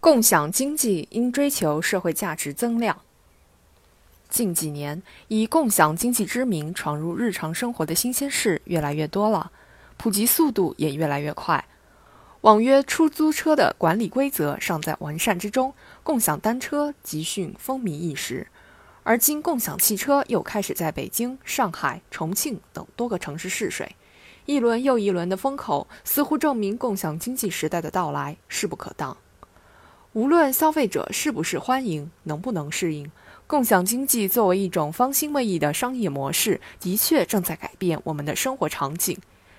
[0.00, 3.02] 共享经济应追求社会价值增量。
[4.30, 9.52] 近几年，以共享经济之名闯入日常生活的新鲜事越来越多了，
[9.98, 11.62] 普及速度也越来越快。
[12.40, 18.46] 网约出租车的管理规则尚在完善之中，共享单车集训风靡一时。
[19.02, 23.94] 而今，共享汽车又开始在北京、上海、重庆等多个城市试水，
[24.46, 29.18] 一轮又一轮的风口，似乎证明共享经济时代的到来势不可挡。
[30.12, 33.08] 无论消费者是不是欢迎，能不能适应，
[33.46, 39.16] 共享经济作为一种方兴未艾的商业模式，的确正在改变我们的生活场景。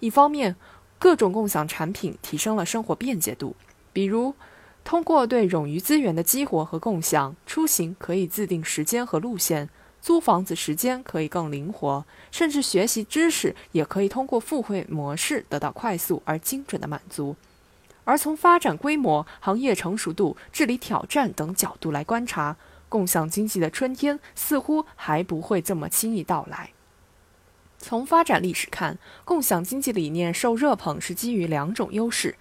[0.00, 0.54] 一方面，
[0.98, 3.56] 各种共享产品提升了生活便捷度，
[3.94, 4.34] 比如
[4.84, 9.70] 通过对冗余资源的激活和共享，出行可以自定时间和路线，
[10.02, 17.34] 租房子时间可以更灵活，甚至学习知识也可以通过付费模式得到快速而精准的满足。
[18.04, 22.56] 而从发展规模、行业成熟度、治理挑战等角度来观察，
[22.88, 26.70] 共享经济的春天似乎还不会这么轻易到来。
[27.78, 32.36] 从发展历史看，共享经济理念受热捧是基于两种优势：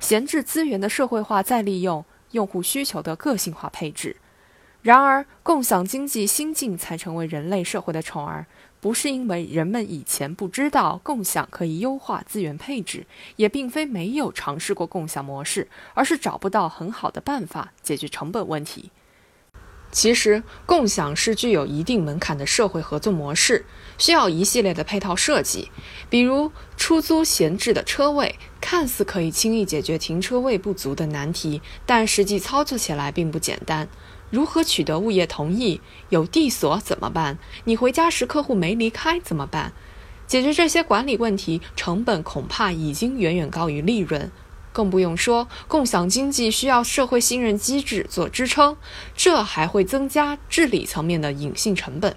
[0.00, 4.16] 闲置资源的社会化再利用，用户需求的个性化配置。
[4.82, 8.46] 然而，共享经济新进才成为人类社会的宠儿。
[8.86, 18.92] 不是因为人们以前不知道共享可以优化资源配置，也并非没有尝试过共享模式，而是找不到很好的办法解决成本问题。
[19.90, 23.64] 其实，共享是具有一定门槛的社会合作模式，
[23.98, 25.68] 需要一系列的配套设计，
[26.08, 33.88] 比如出租闲置的车位，看似可以轻易解决停车位不足的难题，但实际操作起来并不简单。
[34.30, 35.80] 如何取得物业同意？
[36.08, 37.38] 有地锁怎么办？
[37.64, 39.72] 你回家时客户没离开怎么办？
[40.26, 44.30] 解决这些管理问题，成本恐怕已经远远高于利润。
[44.72, 48.76] 更不用说共享经济需要社会信任机制做支撑，
[49.16, 52.14] 这还会增加治理层面的隐性成本。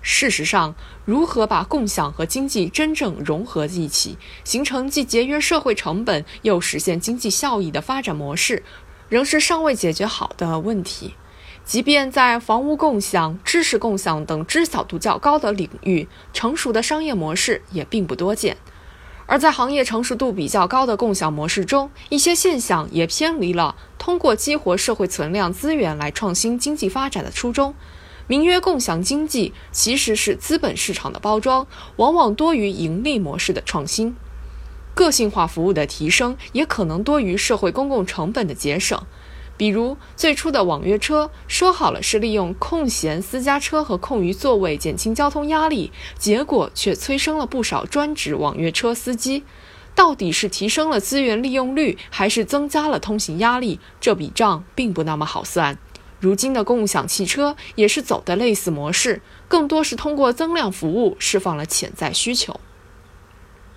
[0.00, 8.62] 事实上，如何把共享和经济真正融合一起，形成既节约社会成本又实现经济效益的发展模式，
[9.08, 11.14] 仍是尚未解决好的问题。
[11.64, 18.58] 即便在房屋共享、知识共享等知晓度较高的领域，成熟的商业模式也并不多见。
[19.26, 27.74] 而在行业成熟度比较高的共享模式中，一些现象也偏离了通过激活社会存量资源来创新经济发展的初衷。
[28.26, 34.14] 名曰共享经济，其实是资本市场的包装，往往多于盈利模式的创新。
[34.94, 39.02] 个性化服务的提升，也可能多于社会公共成本的节省。
[39.56, 49.44] 比如最初的网约车，说好了是利用空闲私家车和空余座位减轻交通压力，结果却催生了不少专职网约车司机。
[49.94, 53.78] 到底是提升了资源利用率，还是增加了通行压力？
[54.00, 55.78] 这笔账并不那么好算。
[56.18, 62.58] 如今的共享汽车也是走的类似模式，更多是通过增量服务释放了潜在需求。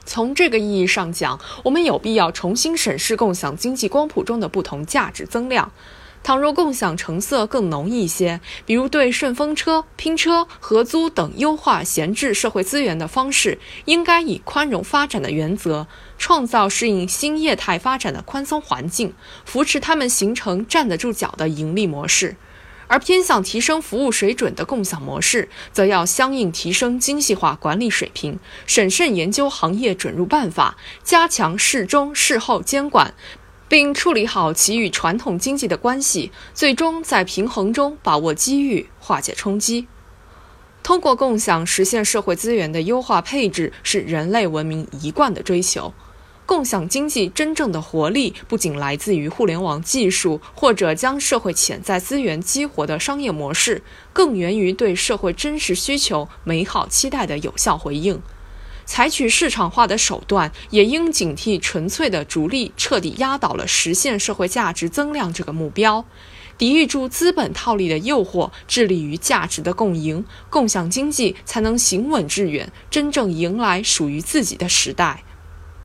[0.08, 5.72] 从这个意义上讲，我们有必要重新审视共享经济光谱中的不同价值增量。
[6.24, 15.88] 倘若共享成色更浓一些，比如对顺风车、拼车、合租等优化闲置社会资源的方式，应该以宽容发展的原则，
[16.18, 19.14] 创造适应新业态发展的宽松环境，
[19.46, 22.36] 扶持他们形成站得住脚的盈利模式。
[22.88, 33.14] 而偏向提升服务水准的共享模式，则要相应提升精细化管理水平，审慎研究行业准入办法，加强事中事后监管，
[33.68, 39.88] 并处理好其与传统经济的关系，最终在平衡中把握机遇，化解冲击。
[40.84, 45.94] 通过共享实现社会资源的优化配置，是人类文明一贯的追求。
[46.48, 58.22] 共享经济真正的活力，不仅来自于互联网技术或者将社会潜在资源激活的商业模式，更源于对社会真实需求、美好期待的有效回应。
[58.86, 66.06] 采取市场化的手段，也应警惕纯粹的逐利彻底压倒了实现社会价值增量这个目标，
[66.58, 75.26] 抵御住资本套利的诱惑，致力于价值的共赢，共享经济才能行稳致远，真正迎来属于自己的时代。